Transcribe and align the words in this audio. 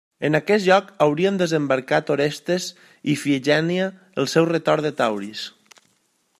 En 0.27 0.37
aquest 0.37 0.67
lloc 0.67 0.87
haurien 1.05 1.37
desembarcat 1.41 2.09
Orestes 2.15 2.67
i 2.71 2.85
Ifigènia 3.15 3.89
al 4.23 4.33
seu 4.35 4.51
retorn 4.55 4.89
de 4.89 4.97
Tauris. 5.03 5.49